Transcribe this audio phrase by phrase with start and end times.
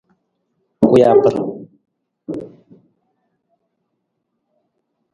[0.85, 1.31] Kuyabre.